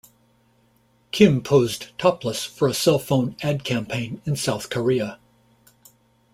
[1.11, 5.19] Kim posed topless for a cell phone ad campaign in South Korea.